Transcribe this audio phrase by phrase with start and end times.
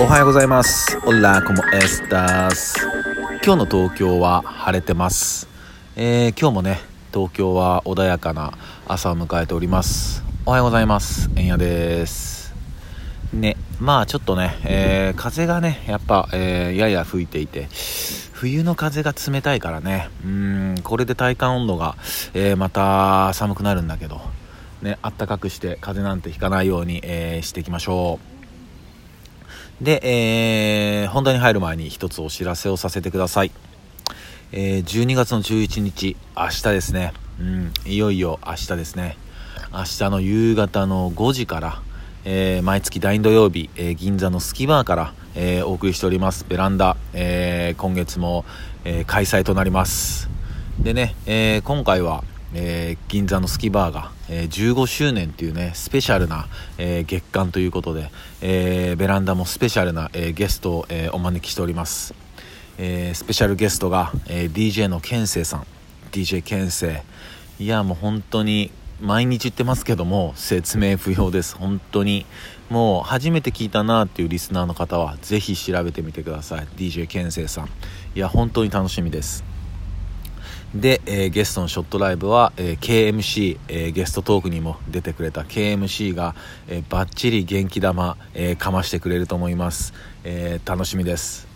[0.00, 0.98] おはようございます。
[1.06, 2.76] オラコモエスタス
[3.44, 5.48] 今日の東京は晴れてます、
[5.96, 6.80] えー今日もね
[7.12, 10.24] 東京は穏やかな朝を迎えております。
[10.46, 11.30] おはようございます。
[11.36, 12.54] えんやです。
[13.32, 17.68] ねまあちょっとね、えー風がねやっぱ、えーやや吹いていて
[18.32, 21.96] 冬の風が冷たいからねうんこれで体感温度が、
[22.34, 24.20] えーまた寒くなるんだけど
[24.80, 28.31] ねあったかくして風邪なんてひかないように、えーしていきましょう。
[29.82, 33.50] で、えー本題に入る前に一つお知らせをさせてください。
[34.52, 37.12] えー12月の11日、明日ですね。
[37.40, 39.16] うん、いよいよ明日ですね。
[39.72, 41.82] 明日の夕方の5時から、
[42.24, 48.44] えー毎月第2土曜日、えー銀座のスキバーから、えーお送りしておりますベランダ、え今月も、
[48.84, 50.30] え開催となります。
[50.78, 52.22] でね、え今回は、
[52.54, 56.46] えー銀座のスキバーが、えー15周年っていうねスペシャルな、
[56.78, 62.14] えー月間ということで、えーベランダもスペシャルな、えーゲストを、えお招きしております、
[62.78, 65.66] えースペシャルゲストが、えー DJ のケンセイさん。
[66.12, 67.02] DJ ケンセ
[67.58, 67.64] イ。
[67.64, 71.56] いやもう本当に毎日言ってますけども説明不要です。
[71.56, 72.26] 本当に。
[72.70, 76.66] もう初めて聞いたなっていうリスナーの方はぜひ調べてみてください。
[76.76, 77.66] DJ ケンセイさん。
[78.14, 79.51] いや本当に楽しみです。
[80.74, 86.34] で、えーゲストのショットライブは、えー KMC、えーゲストトークにも出てくれた KMC が、
[86.66, 89.92] えーバッチリ元気玉、えーかましてくれると思います、
[90.24, 91.46] えー楽しみです。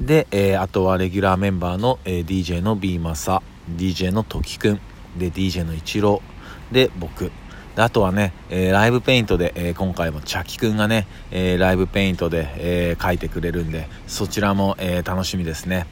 [0.00, 3.42] で、えーあとはレギュラーメンバーの、えー DJ の B マサ
[3.76, 4.80] DJ の時くん
[5.18, 7.30] で DJ のイチローで僕。
[7.76, 15.86] であとはね、えーライブペイントで、えー今回もチャキくんがね、えーライブペイントで、えー描いてくれるんでそちらも、えー楽しみですね。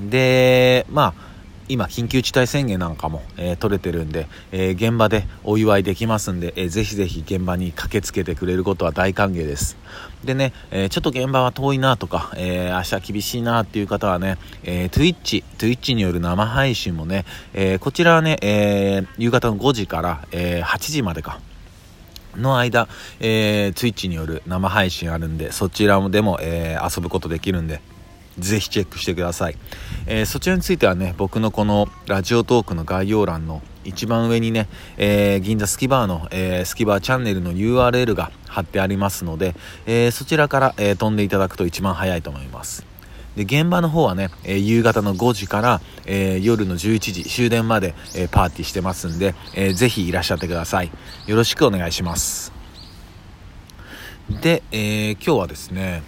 [0.00, 1.29] でまあ
[1.70, 9.76] 今緊急事態宣言なんかも、えー取れてるんで、えー現場でお祝いできますんで、えーぜひぜひ現場に駆けつけてくれることは大歓迎です。
[10.24, 17.24] でね、えーちょっと現場は遠いなとか、え明日厳しいなっていう方はね、え Twitch、Twitch による生配信もね、
[17.54, 21.40] えこちらはね、え夕方の5時から、え8時までか。
[22.36, 27.80] の間、えー、Twitch による生配信あるんでそちらでも、え遊ぶことできるんで
[28.38, 29.56] ぜひチェックしてください、
[30.06, 34.68] えーそちらについてはね僕のこのラジオトークの概要欄の一番上にね、
[34.98, 39.54] えー銀座スキバーの、えースキバーチャンネルの URL が貼ってありますので、
[39.86, 42.84] えそちらから、え飛んでいただくと一番早いと思います。
[43.36, 50.90] で現場の方はね、え夕方の5時から、え夜の11時終電まで、えパーティーしてますんで、えーぜひいらっしゃってください。
[51.26, 52.59] よろしくお願いします。
[54.30, 56.02] で、えー今日はですね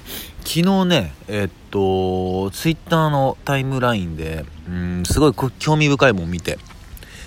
[0.44, 6.58] 昨日ねえっとツイッターのタイムラインでうんすごい興味深いもん見て。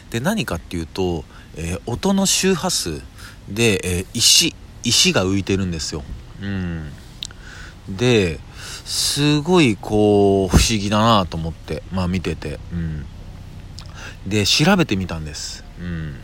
[0.09, 1.25] で何かっていうと、
[1.57, 3.01] えー音の周波数
[3.50, 6.03] で、え石石が浮いてるんですよ。
[6.41, 6.91] うん。
[7.89, 8.39] で
[8.85, 12.59] すごいこう不思議だなと思ってまあ見てて。
[12.72, 13.05] うん。
[14.25, 15.63] で調べてみたんです。
[15.79, 16.16] うん。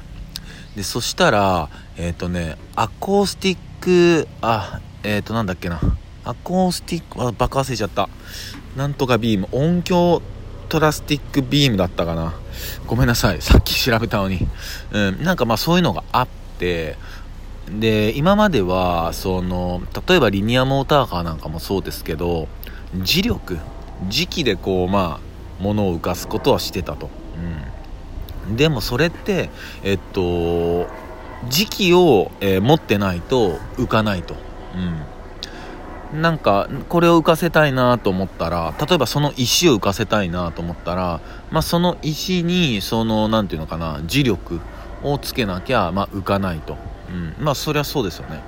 [0.76, 5.80] でそしたらえっ、とねアコースティックあえっ、となんだっけな。
[6.24, 8.10] アコースティックあ爆破忘れちゃった。
[8.78, 9.48] なんとかビーム。
[9.52, 10.22] 音響
[10.70, 12.34] トラスティックビームだったかな。
[12.88, 13.42] ごめんなさい。
[13.42, 14.48] さっき調べたのに。
[14.92, 15.24] うん。
[15.24, 16.28] なんかまあそういうのがあっ
[16.60, 16.98] て。
[17.70, 22.48] で今まではその例えばリニアモーターカーなんかもそうですけど
[22.96, 23.58] 磁力。
[24.08, 27.64] 磁気でこうまあ物を浮かすことはしてたと、うん、
[28.56, 29.50] でもそれって
[29.84, 30.88] えっと
[31.50, 34.36] 磁気を、えー持ってないと浮かないと、
[36.14, 44.60] うん、なんかこれを浮かせたいなと思ったら例えばその石を浮かせたいなと思ったら、まあ、その石にそのなんていうのかな磁力
[45.04, 46.78] をつけなきゃ、まあ、浮かないと、
[47.10, 48.42] うん、まあそりゃそうですよね、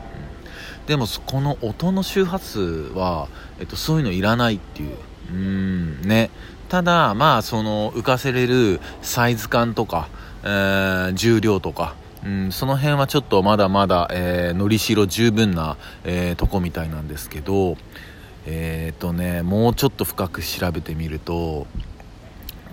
[0.82, 3.28] うん、でもこの音の周波数は、
[3.60, 4.98] えっと、そういうのいらないっていう。
[5.30, 6.02] うん。
[6.02, 6.30] ね。
[6.70, 10.08] ただまあその浮かせれるサイズ感とか、
[10.44, 11.96] えー重量とか
[12.26, 17.76] うん、その辺はちょっとまだまだ、えーのりしろ十分な、えーとこみたいなんですけど
[18.46, 21.68] えっ、とねもうちょっと深く調べてみると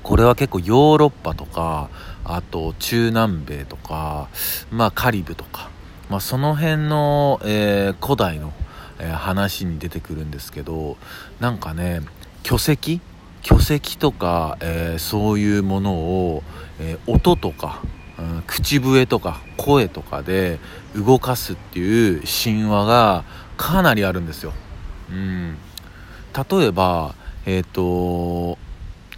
[0.02, 1.90] これは結構ヨーロッパとか
[2.24, 4.28] あと中南米とか
[4.70, 5.68] まあカリブとか、
[6.08, 8.52] まあ、その辺の、えー古代の、
[8.98, 10.96] え話に出てくるんですけど
[11.40, 12.02] なんかね
[12.50, 13.00] 巨石？
[13.42, 16.42] 巨石とか、えーそういうものを、
[16.80, 17.80] えー音とか、
[18.18, 20.58] うん口笛とか声とかで
[20.96, 23.22] 動かすっていう神話が
[23.56, 24.52] かなりあるんですよ。
[25.10, 25.58] うん、
[26.50, 27.14] 例えば、
[27.46, 28.58] えっ、と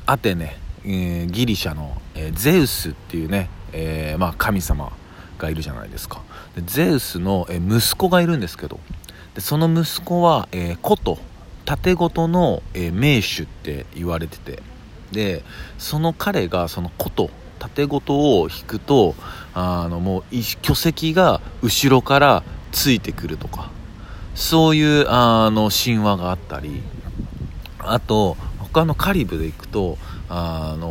[0.05, 4.93] アテネ、えーギリシャの、えゼウスっていうね、えまあ、神様
[5.39, 6.21] がいるじゃないですか。
[6.55, 8.79] でゼウスの、え息子がいるんですけど。
[9.35, 11.17] でその息子は、えー、琴
[11.65, 14.63] 盾事の、えー、名手って言われてて。
[15.13, 15.45] で
[15.77, 17.29] その彼がその琴
[17.59, 19.15] 盾事を引くと
[19.53, 20.25] あのもう
[20.63, 22.43] 巨石が後ろから
[22.73, 23.71] ついてくるとか。
[24.35, 26.83] そういうあの神話があったり。
[27.79, 29.99] あと他のカリブで行くと
[30.29, 30.89] あの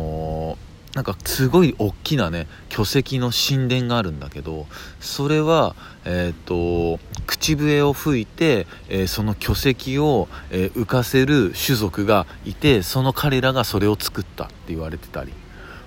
[0.94, 4.66] なんかすごい大きなね巨石の神殿があるんだけど
[5.00, 5.74] それは、
[6.04, 15.32] えーと、口笛を吹いて、えー、その巨石を、えー、浮かせる種族がいてその彼らがそれを作ったって言われてたり、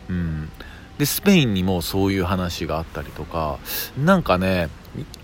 [0.09, 0.49] うん、
[0.97, 3.59] でスペインにもそういう話があったりとか
[4.03, 4.69] なんかね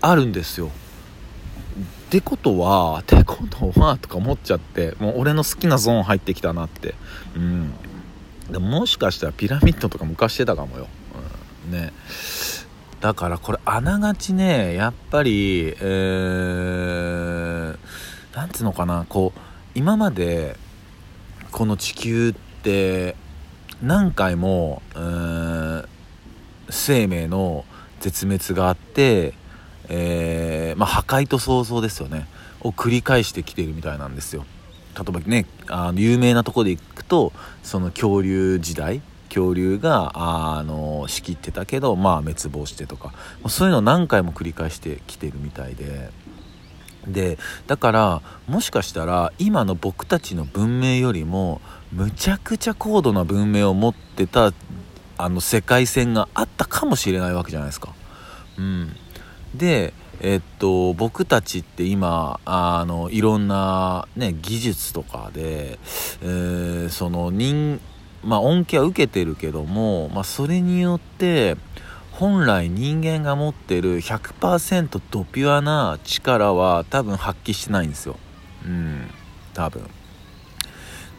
[0.00, 0.68] あるんですよ。
[0.68, 6.94] ってことはてことはとか思っちゃってもう俺の好きなゾーン入ってきたなって。
[7.34, 7.72] うん。
[8.52, 10.86] でももしかしたらピラミッドとか昔してたかもよ、
[11.66, 11.92] うん、ね。
[13.00, 17.76] だからこれあながちねやっぱりえー、
[18.36, 19.06] なんつうのかな。
[19.08, 19.40] こう
[19.74, 20.56] 今まで
[21.50, 22.32] この地球っ
[22.62, 23.16] て
[23.82, 25.86] 何回も、えー、
[26.70, 27.64] 生命の
[28.00, 29.34] 絶滅があって、
[29.88, 32.26] えー、まあ、破壊と創造ですよね。
[32.60, 34.44] を繰り返してきているみたいなんですよ。
[34.94, 40.12] 例えばねあの有名なとこで行くとその恐竜時代恐竜が
[40.56, 43.14] あの仕切ってたけどまあ滅亡してとか
[43.48, 46.10] そういうのを何回も繰り返してきてるみたいで
[47.06, 51.60] でだからもしかしたら今の僕たちの文明よりも
[51.92, 54.52] むちゃくちゃ高度な文明を持ってた
[55.18, 57.94] あの世界線があったかもしれないわけじゃないですか。
[58.58, 58.96] うん、
[59.54, 59.94] で
[60.24, 65.80] えっと、僕たちって今あのいろんな、ね、技術とかで、
[66.22, 67.80] えー、その人、
[68.22, 71.56] まあ、恩恵は受けてるけども、まあ、それによって
[72.12, 78.16] 本来人間が持ってる100%ドピュアな力は多分発揮してないんですよ。
[78.64, 79.10] うん、
[79.54, 79.90] 多分。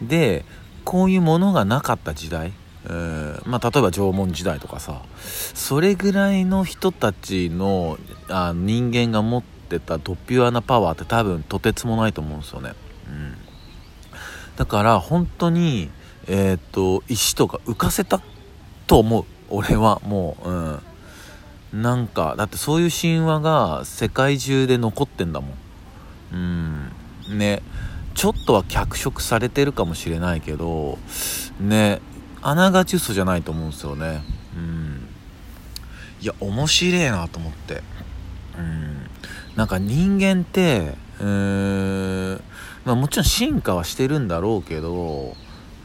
[0.02, 0.46] で、
[0.86, 2.54] こういうものがなかった時代、
[2.90, 7.98] え、まあ、例えば縄文時代とかさそれぐらいの人たちの
[8.30, 12.74] あ人間が持ってたドピュアなパワーって多分とてつもないと思うんですよね、
[13.08, 13.36] うん、
[14.56, 15.90] だから本当に
[16.28, 18.22] えっ、と石とか浮かせた
[18.88, 19.26] と思う。
[19.50, 20.50] 俺はもう。
[20.50, 20.80] うん。
[21.74, 26.92] なんかだってそういう神話が世界中で残ってんだもん。
[27.30, 27.38] うん。
[27.38, 27.62] ね。
[28.14, 31.00] ちょっとは脚色されてるかもしれないけど
[31.60, 32.00] ね。
[32.45, 34.22] あながち嘘じゃないと思うんですよね。
[34.56, 35.07] うん。
[36.22, 37.81] いや面白えなと思って。
[38.57, 39.10] うん。
[39.56, 42.44] なんか人間ってうーん
[42.86, 45.36] まあもちろん進化はしてるんだろうけど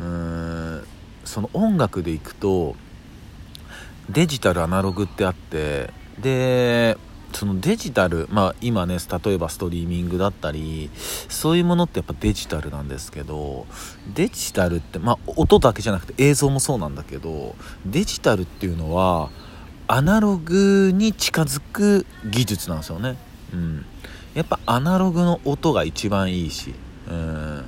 [0.01, 0.85] うーん
[1.25, 2.75] その音楽でいくと
[4.09, 6.97] デジタルアナログってあってで
[7.33, 10.91] そのデジタル、まあ今ね、例えばストリーミングだったり、
[11.29, 13.67] そういうものってやっぱデジタルなんですけど、
[14.15, 17.55] デジタルって、まあ音だけじゃなくて映像もそうなんだけど、
[17.87, 19.31] デジタルっていうのは、
[19.87, 23.17] アナログに近づく技術なんですよね。
[23.53, 23.85] うん。
[24.35, 26.75] やっぱアナログの音が一番いいし、
[27.09, 27.65] うん。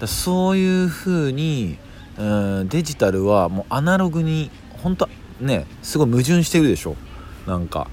[0.00, 1.78] だそういう風に、
[2.18, 2.22] う
[2.64, 4.50] ん、デジタルはもうアナログに、
[4.82, 5.08] 本当
[5.40, 6.96] ね、すごい矛盾してるでしょ。
[7.46, 7.88] なんか。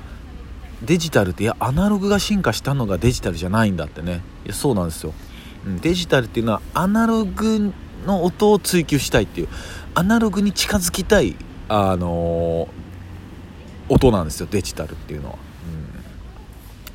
[0.83, 4.21] デジタルっていやアナログが進化したのがデジタルじゃないんだってね。
[4.45, 5.13] いやそうなんですよ、
[5.65, 7.73] うん、デジタルっていうのはアナログ
[8.05, 9.47] の音を追求したいっていう
[9.93, 11.35] アナログに近づきたい、
[11.67, 15.35] あのー、音なんですよデジタルっていうのは、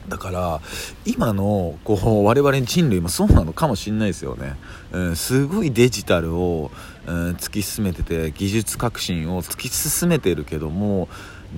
[0.04, 0.60] うん、だから
[1.04, 4.56] 今のこう我々人類もそうなのかもしれないですよね、
[4.92, 6.70] うん、すごいデジタルを、
[7.06, 11.08] うん、突き進めてて技術革新を突き進めてるけども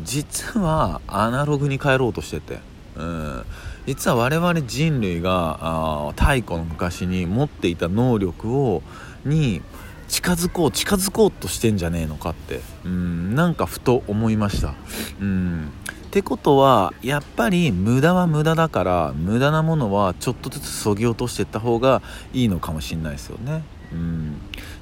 [0.04, 2.60] 実はアナログに帰ろうとしてて、
[2.96, 3.44] うん、
[3.86, 8.82] 実は我々人類があ太古の昔に持っていた能力を
[9.24, 9.62] に
[10.08, 12.60] 近づこう近づこうとしてんじゃねえのかって。
[12.84, 13.34] うん。
[13.34, 14.74] なんかふと思いました。
[15.20, 15.70] うん。
[16.06, 22.00] ってことはやっぱり無駄は無駄だから無駄なものはちょっとずつそぎ落としていった方が
[22.32, 23.62] いいのかもしれないですよね。
[23.92, 24.40] うん。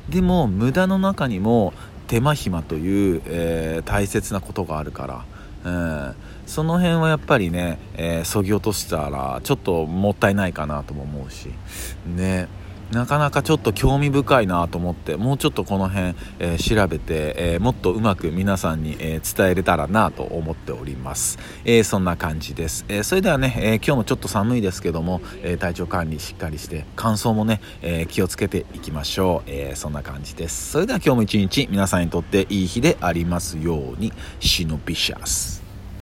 [0.08, 1.74] でも無駄の中にも
[2.06, 5.24] 手間暇という、えー、大切なことがあるか
[5.64, 6.14] ら、うん、
[6.46, 11.50] その辺はやっぱりね、えー、ぎ落としたらちょっともったいないかなとも思うし。
[12.06, 12.48] ね。
[12.92, 30.72] なかなかちょっと興味深いなと思ってもうちょっとこの辺、えー、調べて、えー、もっとうまく皆さんに、えー、伝えれたらなと思っております、えそんな感じです、えそれではね、え今日もちょっと寒いですけども、え体調管理しっかりして乾燥もね、え気をつけていきましょう、えそんな感じです。
[30.72, 34.12] それでは今日も一日皆さんにとっていい日でありますように。
[34.40, 35.65] シノビシャス。